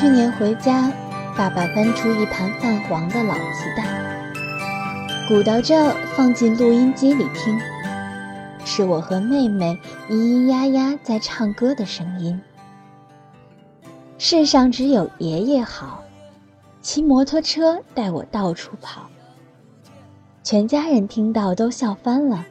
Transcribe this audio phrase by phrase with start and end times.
[0.00, 0.90] 去年回家，
[1.36, 3.84] 爸爸翻出一盘泛黄的老磁带，
[5.28, 7.60] 鼓捣着放进录音机里听，
[8.64, 12.40] 是我和妹妹咿咿呀呀在唱歌的声音。
[14.16, 16.02] 世上只有爷爷好，
[16.80, 19.02] 骑摩托车带我到处跑。
[20.42, 22.42] 全家人听到都笑翻了。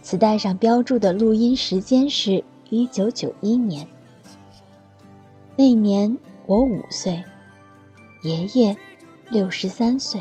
[0.00, 3.86] 磁带上标注的录音时间是一九九一年。
[5.56, 6.16] 那年
[6.50, 7.22] 我五岁，
[8.24, 8.76] 爷爷
[9.30, 10.20] 六十三岁。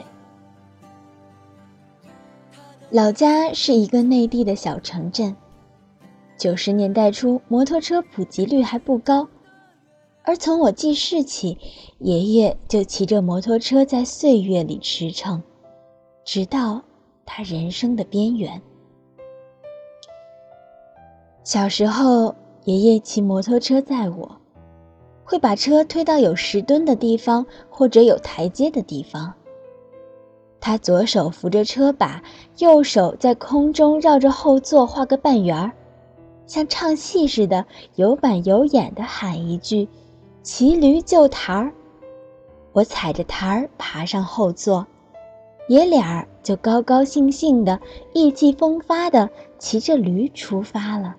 [2.92, 5.36] 老家是一个内地的小城镇。
[6.38, 9.28] 九十年代初，摩托车普及率还不高，
[10.22, 11.58] 而从我记事起，
[11.98, 15.42] 爷爷就骑着摩托车在岁月里驰骋，
[16.24, 16.84] 直到
[17.26, 18.62] 他人生的边缘。
[21.44, 24.39] 小时候，爷爷骑摩托车载我。
[25.30, 29.32] 会把车推到有石墩的地方，或者有台阶的地方。
[30.60, 32.24] 他左手扶着车把，
[32.58, 35.72] 右手在空中绕着后座画个半圆儿，
[36.48, 39.88] 像唱戏似的，有板有眼地喊一句
[40.42, 41.72] ：“骑驴就台儿。”
[42.74, 44.88] 我踩着台儿爬上后座，
[45.68, 47.80] 爷俩儿就高高兴兴的、
[48.14, 51.16] 意气风发的骑着驴出发了。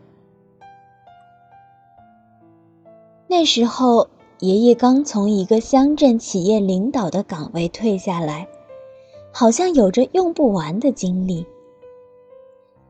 [3.30, 4.08] 那时候，
[4.40, 8.48] 爷爷刚从一个乡镇企业领导的岗位退下来，
[9.30, 11.46] 好像有着用不完的精力。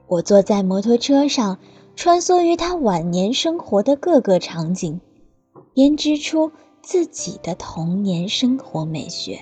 [0.06, 1.58] 我坐在摩托车上，
[1.94, 4.98] 穿梭于他晚年生活的各个场景，
[5.74, 6.50] 编织出
[6.80, 9.40] 自己的童年生活美学。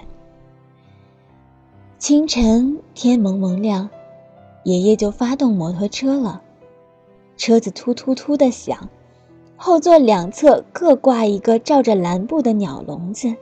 [2.00, 3.88] 清晨天蒙蒙亮，
[4.64, 6.42] 爷爷就发动摩托车了，
[7.36, 8.88] 车子突突突的响。
[9.60, 13.34] 后座两侧各挂一个罩着蓝布的鸟笼子，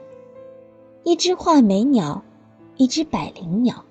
[1.03, 2.23] 一只画眉鸟，
[2.75, 3.85] 一只百灵鸟。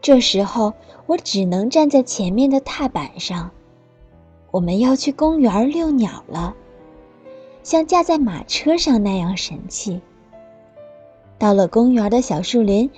[0.00, 0.74] 这时候
[1.06, 3.52] 我只能站在前面的踏板上。
[4.50, 6.56] 我们要去公园遛鸟了，
[7.62, 10.00] 像架在马车上那样神气。
[11.38, 12.90] 到了公园的小树林，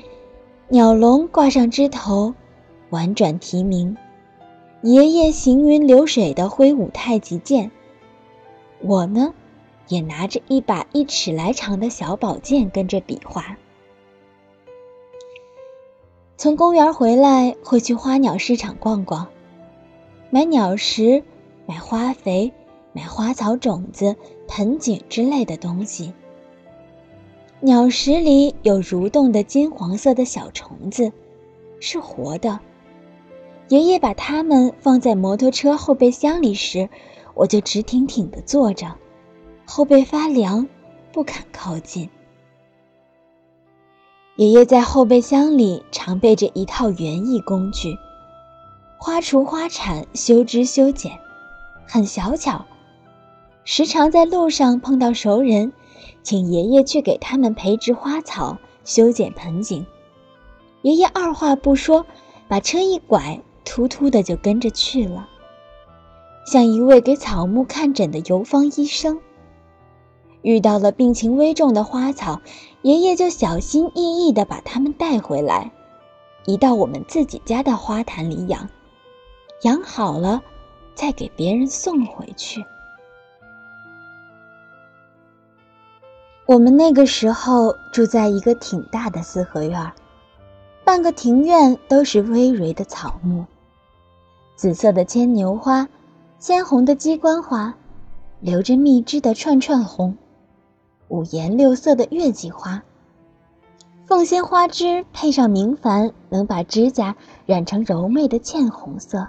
[0.69, 2.33] 鸟笼挂上枝头，
[2.89, 3.95] 婉转啼鸣。
[4.81, 7.71] 爷爷行云流水地挥舞太极剑。
[8.83, 9.35] 我呢，
[9.89, 13.57] 也拿着一把一尺来长的小宝剑，跟着比划。
[16.37, 19.29] 从公园回来，会去花鸟市场逛逛，
[20.31, 21.23] 买鸟食、
[21.67, 22.51] 买花肥、
[22.95, 24.17] 买花草种子、
[24.49, 26.15] 盆景之类的东西。
[27.61, 31.13] 鸟食里有蠕动的金黄色的小虫子，
[31.79, 32.59] 是活的。
[33.69, 36.89] 爷爷把它们放在摩托车后备箱里时。
[37.35, 38.97] 我就直挺挺地坐着，
[39.65, 40.69] 后背发凉，
[41.13, 42.09] 不敢靠近。
[44.37, 47.99] 爷爷在后备箱里常备着一套园艺工具，
[48.99, 51.19] 花锄、花铲、修枝、修剪，
[51.87, 52.65] 很小巧。
[53.65, 55.73] 时常在路上碰到熟人，
[56.23, 59.87] 请爷爷去给他们培植花草、修剪盆景。
[60.83, 62.07] 爷爷二话不说，
[62.49, 65.29] 把车一拐，突突的就跟着去了。
[66.51, 69.21] 像一位给草木看诊的游方医生，
[70.43, 72.41] 遇到了病情危重的花草，
[72.83, 75.71] 爷爷就小心翼翼地把它们带回来，
[76.47, 78.69] 移到我们自己家的花坛里养，
[79.63, 80.43] 养好了
[80.97, 82.65] 再给别人送回去。
[86.47, 89.93] 我们那个时候住在一个挺大的四合院，
[90.83, 93.47] 半个庭院都是葳蕤的草木，
[94.57, 95.89] 紫色的牵牛花。
[96.41, 97.75] 鲜红的鸡冠花，
[98.41, 100.17] 留着蜜汁的串串红，
[101.09, 102.83] 五颜六色的月季花。
[104.07, 107.15] 凤仙花枝配上明矾，能把指甲
[107.45, 109.29] 染成柔媚的茜红色。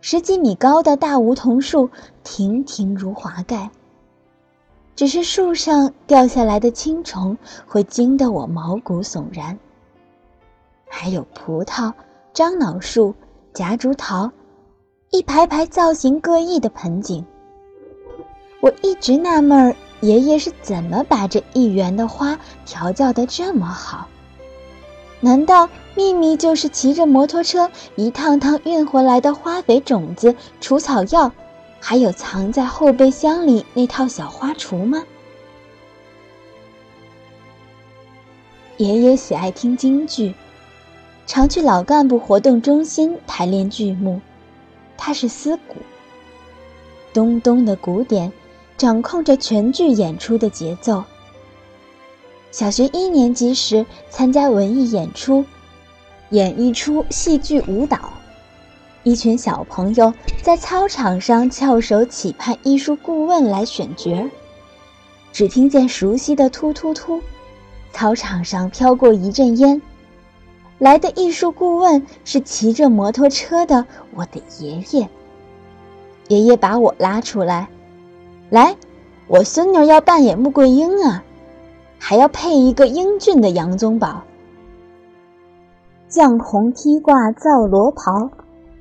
[0.00, 1.88] 十几米高的大梧桐树，
[2.24, 3.70] 亭亭如华盖。
[4.96, 7.38] 只是树上掉下来的青虫，
[7.68, 9.56] 会惊得我毛骨悚然。
[10.88, 11.92] 还有葡萄、
[12.32, 13.14] 樟脑树、
[13.52, 14.32] 夹竹桃。
[15.14, 17.24] 一排排造型各异的盆景，
[18.58, 24.08] 我一直纳闷，爷爷是怎么把这一园的花调教的这么好？
[25.20, 31.30] 难道秘密就是骑着摩托车一趟趟运回来的花肥种子、除草药，
[31.78, 35.04] 还有藏在后备箱里那套小花锄吗？
[38.78, 40.34] 爷爷喜爱听京剧，
[41.24, 44.20] 常去老干部活动中心排练剧目。
[44.96, 45.76] 它是丝鼓，
[47.12, 48.32] 咚咚的鼓点，
[48.76, 51.04] 掌控着全剧演出的节奏。
[52.50, 55.44] 小学一年级时参加文艺演出，
[56.30, 57.98] 演一出戏剧舞蹈，
[59.02, 64.28] 一群小朋友在操场上翘首企盼艺术顾问来选角
[65.32, 67.20] 只听见熟悉的突突突，
[67.92, 69.82] 操场上飘过一阵烟。
[70.78, 75.08] 来的艺术顾问是骑着摩托车的我的爷爷。
[76.28, 77.68] 爷爷把我拉出来，
[78.50, 78.76] 来，
[79.26, 81.22] 我孙女要扮演穆桂英啊。
[81.98, 84.24] 还要配一个英俊的杨宗保，
[86.10, 88.28] 绛红披挂皂罗袍，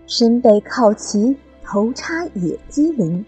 [0.07, 3.23] 身背靠旗，头插野鸡翎。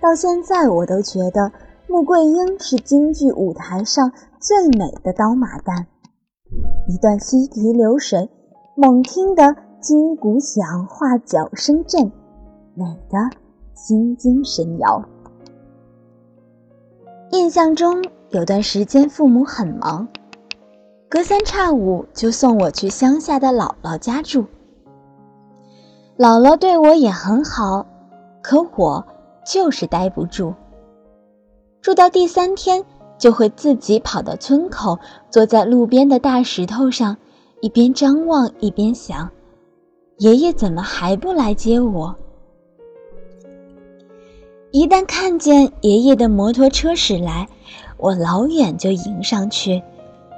[0.00, 1.50] 到现在，我都觉得
[1.88, 5.86] 穆桂英是京剧舞台上最美的刀马旦。
[6.86, 8.28] 一段溪笛流水，
[8.76, 12.12] 猛听得金鼓响，画角声震，
[12.74, 13.18] 美得
[13.74, 15.02] 心惊神摇。
[17.30, 18.04] 印象中。
[18.30, 20.08] 有段时间，父母很忙，
[21.08, 24.44] 隔三差五就送我去乡下的姥姥家住。
[26.18, 27.86] 姥姥对我也很好，
[28.42, 29.06] 可我
[29.46, 30.52] 就是待不住。
[31.80, 32.84] 住到第三天，
[33.18, 34.98] 就会自己跑到村口，
[35.30, 37.16] 坐在路边的大石头上，
[37.60, 39.30] 一边张望一边想：
[40.18, 42.14] 爷爷怎么还不来接我？
[44.70, 47.48] 一旦看见爷爷的摩托车驶来，
[47.96, 49.80] 我老远就迎上去，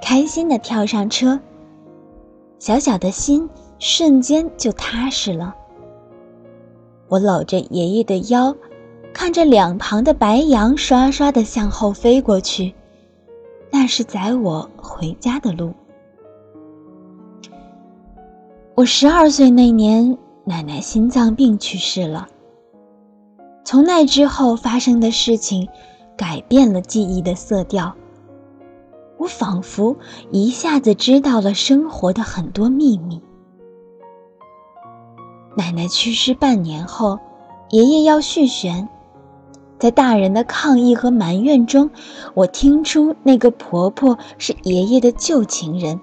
[0.03, 1.41] 开心的跳上车，
[2.59, 3.49] 小小的心
[3.79, 5.55] 瞬间就踏实了。
[7.09, 8.55] 我搂着爷爷的腰，
[9.17, 12.75] 看着两旁的白杨刷刷的向后飞过去，
[13.71, 15.73] 那是载我回家的路。
[18.75, 22.29] 我十二岁那年，奶奶心脏病去世了。
[23.65, 25.67] 从那之后发生的事情。
[26.19, 27.95] 改变了记忆的色调，
[29.19, 29.95] 我仿佛
[30.31, 33.21] 一下子知道了生活的很多秘密。
[35.55, 37.19] 奶奶去世半年后，
[37.69, 38.89] 爷爷要续弦，
[39.79, 41.91] 在大人的抗议和埋怨中，
[42.35, 46.01] 我听出那个婆婆是爷爷的旧情人，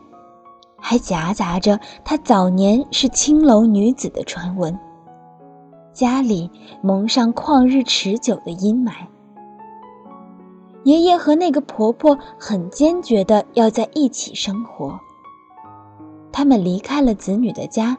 [0.77, 4.77] 还夹杂着她早年是青楼女子的传闻，
[5.91, 6.49] 家里
[6.81, 8.91] 蒙上旷日持久的阴霾。
[10.83, 14.99] 爷爷和那个婆婆很坚决的要在一起生活。
[16.31, 17.97] 他们离开了子女的家，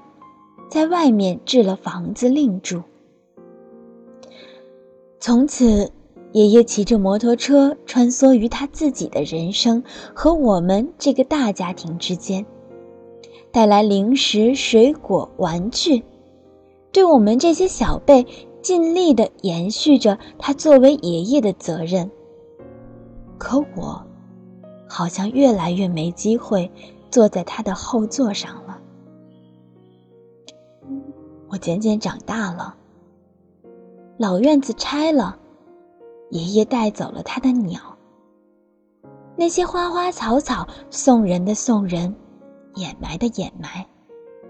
[0.68, 2.82] 在外面置了房子另住。
[5.26, 5.90] 从此，
[6.32, 9.82] 爷爷骑着摩托车穿梭于他自己的人生
[10.14, 12.44] 和我们这个大家庭之间，
[13.50, 16.04] 带来零食、水果、玩具，
[16.92, 18.26] 对我们这些小辈
[18.60, 22.10] 尽力的延续着他作为爷爷的责任。
[23.38, 24.04] 可我，
[24.86, 26.70] 好像越来越没机会
[27.10, 28.78] 坐在他的后座上了。
[31.48, 32.76] 我渐渐长大了，
[34.16, 35.36] 老院子拆了，
[36.30, 37.80] 爷爷带走了他的鸟。
[39.36, 42.14] 那些花花草草送人的送人，
[42.76, 43.84] 掩埋的掩埋，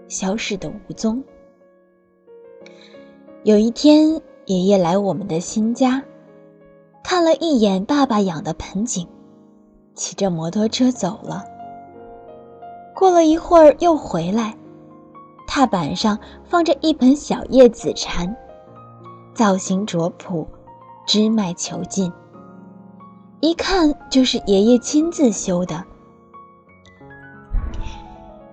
[0.07, 1.23] 消失的无踪。
[3.43, 6.03] 有一天，爷爷来我们的新家。
[7.03, 9.07] 看了一眼爸爸养的盆景，
[9.95, 11.43] 骑着摩托车走了。
[12.95, 14.55] 过了一会儿又回来，
[15.47, 18.35] 踏板上放着一盆小叶紫蝉，
[19.35, 20.47] 造型拙朴，
[21.05, 22.11] 枝脉遒劲，
[23.41, 25.83] 一看就是爷爷亲自修的。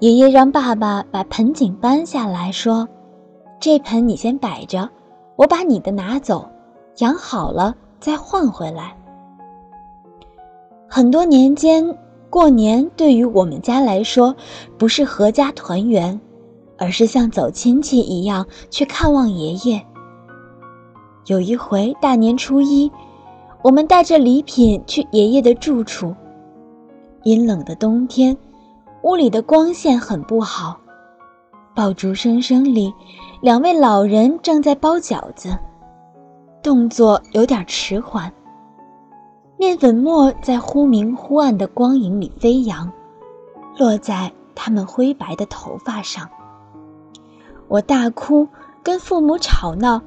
[0.01, 2.89] 爷爷让爸爸把盆景搬下来说
[3.61, 4.91] ：“这盆你先摆着，
[5.37, 6.51] 我把你的拿走，
[6.99, 8.97] 养好了。”再换回来。
[10.89, 11.97] 很多年间，
[12.29, 14.35] 过年对于我们家来说，
[14.77, 16.21] 不是阖家团圆，
[16.77, 19.87] 而是像走亲戚一样去看望爷爷。
[21.27, 22.91] 有一回大年初一，
[23.63, 26.15] 我们带着礼品去爷爷的住处。
[27.23, 28.37] 阴冷的冬天，
[29.03, 30.77] 屋里的光线很不好。
[31.75, 32.93] 爆竹声声里，
[33.41, 35.57] 两位老人正在包饺子。
[36.61, 38.33] 动作有点迟缓，
[39.57, 42.91] 面粉末在忽明忽暗的光影里飞扬，
[43.79, 46.29] 落在他们灰白的头发上。
[47.69, 48.47] 我大哭，
[48.83, 50.03] 跟父母吵闹，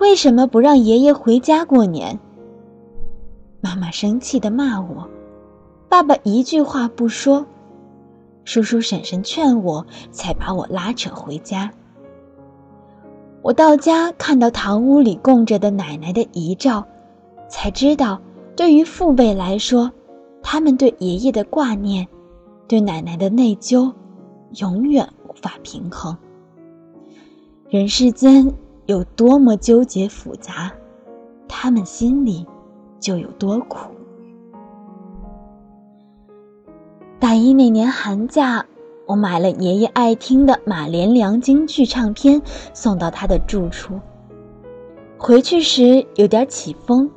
[0.00, 2.18] 为什么不让爷爷回家过年？
[3.60, 5.06] 妈妈生气的骂我，
[5.90, 7.44] 爸爸一句话不说，
[8.44, 11.70] 叔叔婶婶劝我，才把我拉扯回家。
[13.42, 16.82] 我到家看到堂屋里供着的奶奶的遗照，
[17.46, 18.18] 才知道，
[18.56, 19.92] 对于父辈来说，
[20.42, 22.08] 他们对爷爷的挂念，
[22.66, 23.92] 对奶奶的内疚，
[24.60, 26.16] 永远无法平衡。
[27.68, 28.50] 人世间
[28.90, 30.72] 有多么纠结复杂，
[31.46, 32.44] 他们心里
[32.98, 33.78] 就有多苦。
[37.20, 38.66] 大一那年寒假，
[39.06, 42.42] 我买了爷爷爱听的马连良京剧唱片，
[42.74, 44.00] 送到他的住处。
[45.16, 47.08] 回去时有点起风，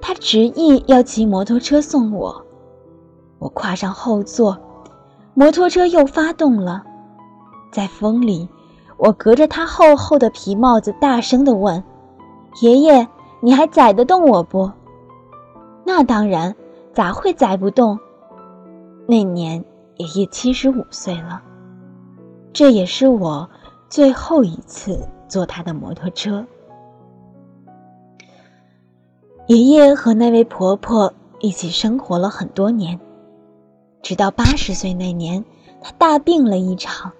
[0.00, 2.46] 他执意要骑摩托车送我。
[3.40, 4.56] 我跨上后座，
[5.34, 6.84] 摩托车又发动了，
[7.72, 8.48] 在风里，
[8.98, 11.82] 我隔着他厚厚的皮帽子大声地问
[12.60, 13.08] ：“爷爷，
[13.40, 14.70] 你还载得动我不
[15.86, 16.54] ？”“那当然，
[16.92, 17.98] 咋会载不动？”
[19.06, 19.64] 那年
[19.96, 21.40] 爷爷七十五岁了，
[22.52, 23.48] 这也是我
[23.88, 26.44] 最后一次坐他的摩托车。
[29.46, 33.00] 爷爷和那位婆婆一起生活了很多年，
[34.02, 35.42] 直到八十岁那年，
[35.80, 37.12] 他大病了一场，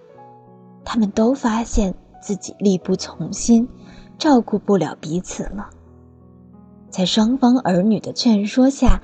[0.91, 3.69] 他们都发现自己力不从心，
[4.17, 5.69] 照顾不了彼此了。
[6.89, 9.03] 在双方儿女的劝说下，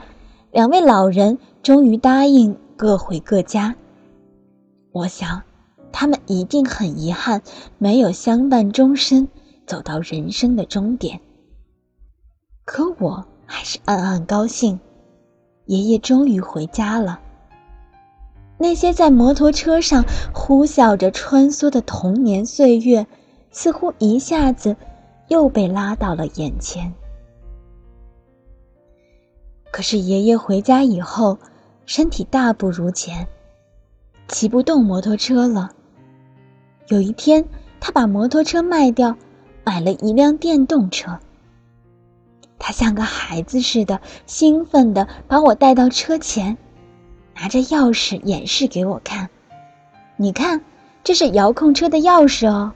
[0.51, 2.57] 两位老人终于答应。
[2.75, 3.77] 各回各家。
[4.93, 5.43] 我想，
[5.93, 7.43] 他们一定很遗憾，
[7.77, 9.29] 没有相伴终身，
[9.67, 11.21] 走到人生的终点。
[12.65, 14.81] 可我还是暗暗高兴，
[15.67, 17.21] 爷爷终于回家了。
[18.65, 23.07] 那些在摩托车上呼啸着穿梭的童年岁月，
[23.51, 24.75] 似乎一下子
[25.29, 26.95] 又被拉到了眼前。
[29.71, 31.37] 可是爷爷回家以后。
[31.87, 33.29] 身体大不如前，
[34.27, 35.73] 骑不动摩托车了。
[36.89, 37.45] 有一天，
[37.79, 39.19] 他把摩托车卖掉，
[39.65, 41.19] 买了一辆电动车。
[42.59, 46.57] 他像个孩子似的，兴奋地把我带到车前，
[47.35, 49.29] 拿着钥匙演示给我看
[50.17, 50.65] ：“你看，
[51.03, 52.73] 这是遥控车的钥匙哦，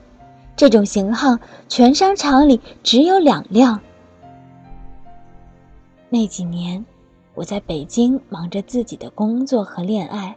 [0.57, 1.39] 这种型号
[1.69, 3.81] 全商场里只有两辆。”
[6.11, 6.85] 那几年。
[7.35, 10.37] 我在北京忙着自己的工作和恋爱，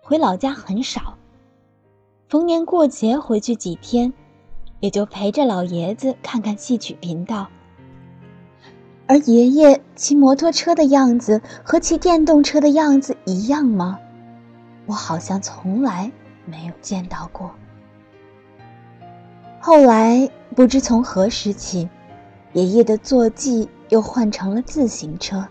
[0.00, 1.16] 回老家很少。
[2.28, 4.12] 逢年过节回去几天，
[4.78, 7.48] 也就陪着老爷子看看戏曲频道。
[9.08, 13.98] 而爷爷骑摩托车的样子和骑电动车的样子一样吗？
[14.86, 16.10] 我好像从来
[16.44, 17.50] 没有见到过。
[19.60, 21.88] 后来不知从何时起，
[22.52, 25.46] 爷爷的坐骑又换成了自行车。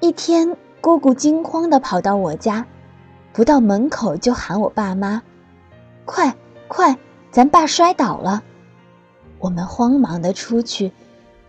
[0.00, 2.66] 一天，姑姑惊慌地跑到我家，
[3.32, 5.22] 不到门口就喊我爸妈
[6.04, 6.34] ：“快
[6.68, 6.98] 快，
[7.30, 8.42] 咱爸摔倒了！”
[9.40, 10.92] 我们慌忙地出去，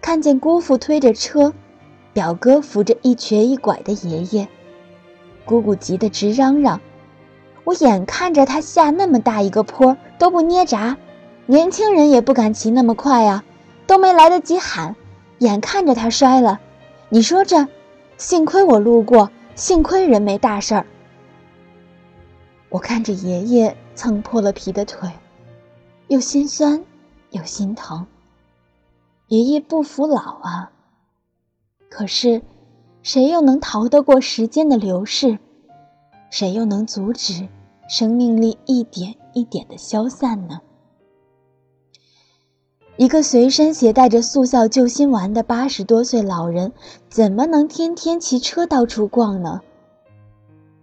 [0.06, 1.52] 看见姑父推着车，
[2.14, 4.48] 表哥扶着一瘸一拐的爷爷，
[5.46, 6.80] 姑姑急得直嚷嚷
[7.66, 10.96] ：“我眼看着他下那么大一个坡都不捏闸，
[11.48, 13.44] 年轻人也不敢骑那么快呀，
[13.88, 14.96] 都没来得及喊，
[15.40, 16.60] 眼看着他摔了，
[17.10, 17.68] 你说这……”
[18.20, 20.86] 幸亏我路过，幸亏人没大事儿。
[22.70, 25.10] 我看着爷爷蹭破了皮的腿，
[26.10, 26.84] 又心酸
[27.32, 28.06] 又心疼。
[29.36, 30.72] 爷爷不服老啊，
[31.90, 32.42] 可是，
[33.04, 35.38] 谁又能逃得过时间的流逝？
[36.30, 37.50] 谁又能阻止
[37.90, 40.62] 生命力一点一点的消散呢？
[42.96, 46.72] 一个随身携带着速效救心丸的八十多岁老人，
[47.10, 49.60] 怎么能天天骑车到处逛呢？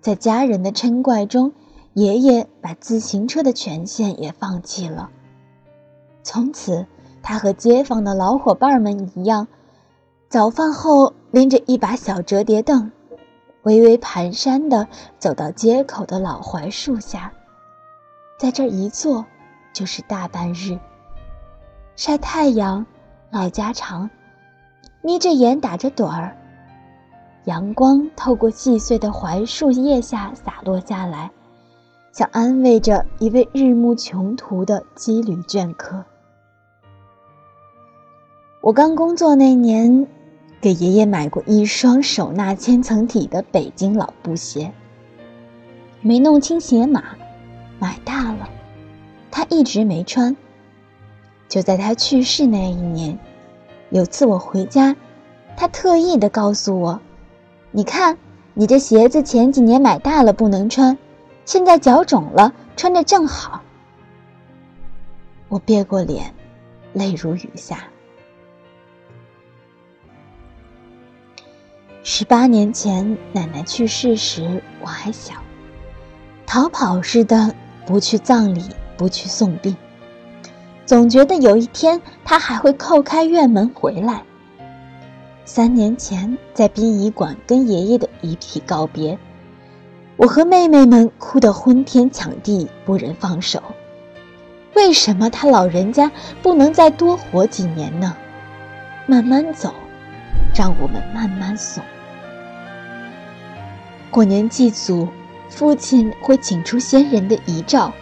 [0.02, 1.54] 在家人的嗔怪中，
[1.94, 5.09] 爷爷把自行车的权限也放弃了。
[6.23, 6.87] 从此，
[7.23, 9.47] 他和街坊的老伙伴们一样，
[10.29, 12.91] 早饭后拎着一把小折叠凳，
[13.62, 14.88] 微微蹒跚地
[15.19, 17.33] 走到街口的老槐树下，
[18.38, 19.25] 在这儿一坐
[19.73, 20.79] 就是大半日。
[21.95, 22.85] 晒太阳，
[23.31, 24.11] 唠家常，
[25.00, 26.37] 眯着眼打着盹儿。
[27.45, 31.31] 阳光透过细碎的槐树叶下洒落下来，
[32.12, 36.05] 像安慰着一位日暮穷途的羁旅倦客。
[38.62, 40.07] 我刚工作那年，
[40.61, 44.73] 给爷爷买过一双手纳千层底的北京老布鞋，
[46.00, 47.02] 没弄清鞋码，
[47.81, 48.49] 买大了，
[49.33, 50.37] 他一直没穿。
[51.49, 53.19] 就在他去世那一年，
[53.90, 54.95] 有次我回家，
[55.57, 57.00] 他特意的告诉我
[57.73, 58.16] ：“你看，
[58.54, 60.97] 你这鞋子前几年买大了不能穿，
[61.45, 63.61] 现在脚肿了，穿着正好。”
[65.50, 66.33] 我别过脸，
[66.92, 67.88] 泪如雨下。
[72.04, 75.35] 十八年前奶奶去世时，我还小，
[76.44, 77.54] 逃跑似的
[77.87, 78.64] 不去葬礼，
[78.97, 79.76] 不去送殡，
[80.85, 84.25] 总觉得有一天她还会叩开院门回来。
[85.44, 89.16] 三年前在殡仪馆跟爷爷的遗体告别，
[90.16, 93.62] 我和妹妹们哭得昏天抢地，不忍放手。
[94.75, 96.11] 为什么他老人家
[96.42, 98.16] 不能再多活几年呢？
[99.06, 99.73] 慢慢走，
[100.54, 101.82] 让我们慢慢送。
[104.10, 105.08] 过年祭祖，
[105.48, 107.92] 父亲会请出先人的遗照，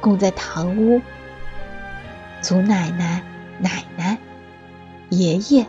[0.00, 1.00] 供在堂屋。
[2.40, 3.22] 祖奶奶、
[3.60, 4.18] 奶奶、
[5.10, 5.66] 爷爷。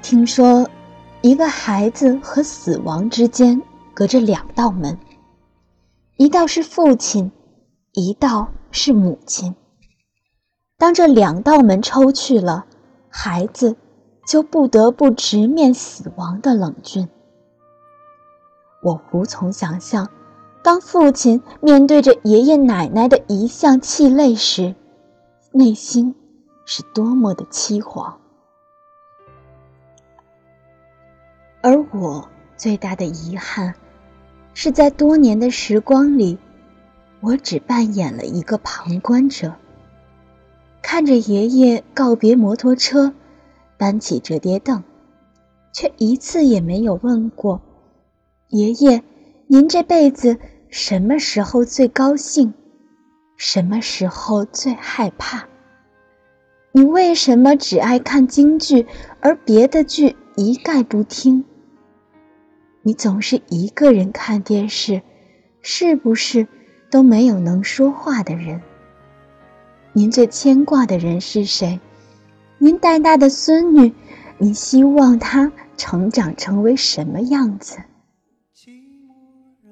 [0.00, 0.68] 听说，
[1.20, 3.60] 一个孩子和死亡之间
[3.94, 4.96] 隔着两道门，
[6.16, 7.32] 一道是父亲，
[7.92, 9.54] 一道是母亲。
[10.78, 12.66] 当这两道门抽去了，
[13.08, 13.76] 孩子
[14.26, 17.08] 就不得不直面死亡的冷峻。
[18.82, 20.08] 我无从想象，
[20.62, 24.74] 当父亲面对着爷爷奶奶的遗像泣泪时，
[25.52, 26.14] 内心
[26.64, 28.14] 是多么的凄惶。
[31.60, 33.74] 而我最大的遗憾，
[34.54, 36.38] 是在多年的时光里，
[37.20, 39.54] 我只扮演了一个旁观者，
[40.82, 43.12] 看着爷爷告别摩托车，
[43.78, 44.82] 搬起折叠凳，
[45.72, 47.60] 却一次也没有问过
[48.48, 49.02] 爷爷
[49.48, 52.54] ：“您这辈子什么时候最高兴？
[53.36, 55.48] 什么时候最害怕？
[56.72, 58.86] 你为什么只爱看京剧，
[59.20, 61.44] 而别的剧一概不听？”
[62.84, 65.02] 你总是一个人看电视，
[65.60, 66.48] 是不是
[66.90, 68.60] 都没有能说话的人？
[69.92, 71.78] 您最牵挂的人是谁？
[72.62, 73.92] 您带大的孙女，
[74.38, 77.78] 您希望她成长成为什么样子？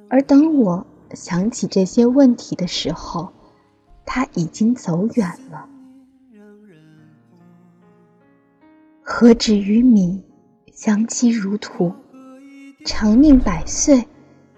[0.09, 3.33] 而等我想起这些问题的时候，
[4.05, 5.69] 他已经走远了。
[9.03, 10.25] 何止于米，
[10.73, 11.93] 相期如土。
[12.85, 14.09] 长命百岁，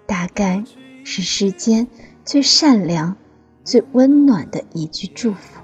[0.07, 0.63] 大概
[1.03, 1.87] 是世间
[2.25, 3.15] 最善良、
[3.63, 5.61] 最温暖的一句祝福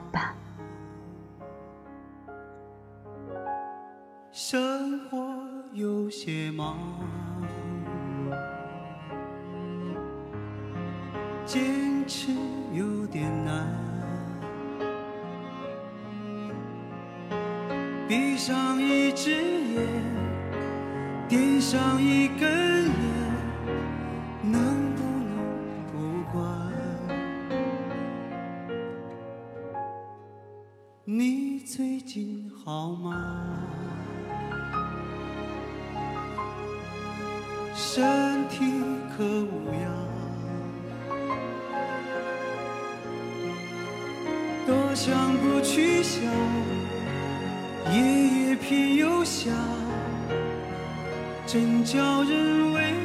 [4.42, 5.18] 生活
[5.74, 6.78] 有些忙，
[11.46, 12.32] 坚持
[12.74, 13.68] 有点难，
[18.08, 19.86] 闭上一只眼。
[21.28, 22.92] 点上一根烟，
[51.52, 52.99] 真叫人为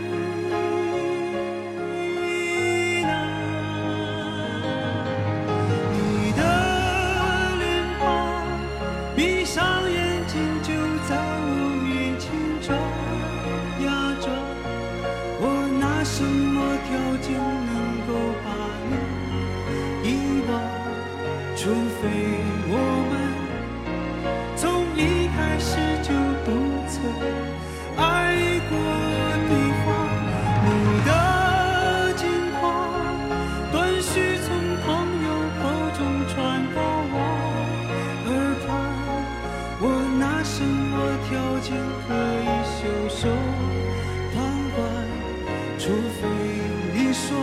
[46.24, 47.36] 除非你说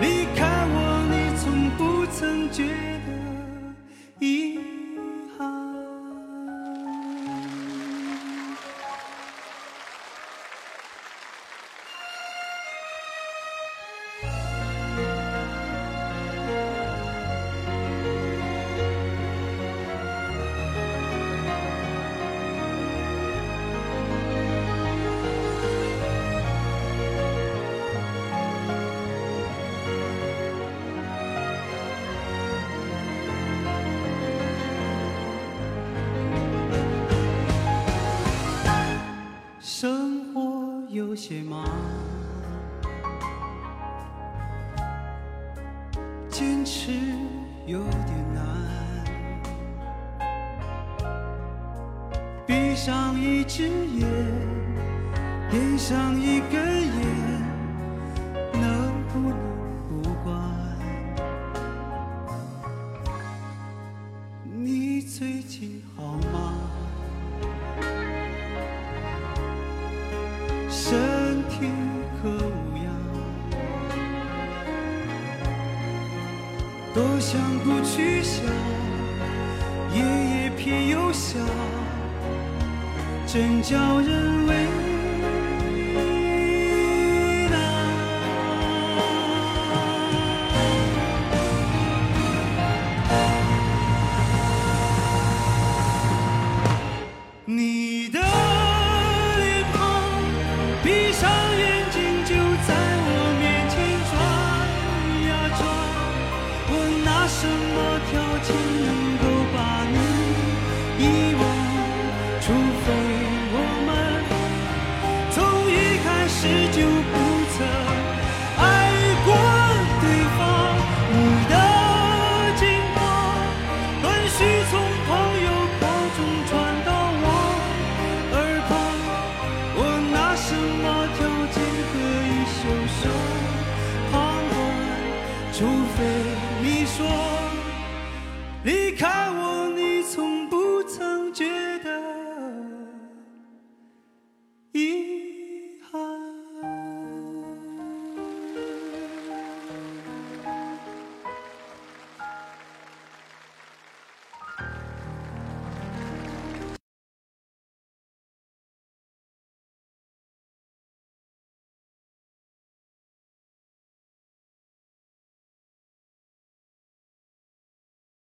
[0.00, 0.51] 离开
[40.92, 41.64] 有些忙，
[46.28, 46.92] 坚持
[47.64, 48.44] 有点难。
[52.46, 54.06] 闭上一只眼，
[55.50, 57.31] 点上一根烟，
[83.32, 84.81] 真叫人为